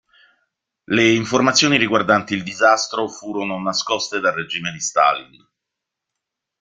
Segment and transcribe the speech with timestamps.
[0.85, 5.47] Le informazioni riguardanti il disastro furono nascoste dal regime di Stalin.